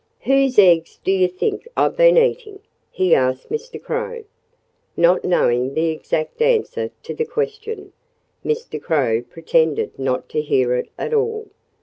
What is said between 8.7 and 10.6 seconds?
Crow pretended not to